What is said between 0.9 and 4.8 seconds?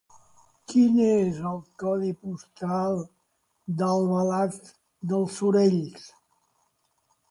és el codi postal d'Albalat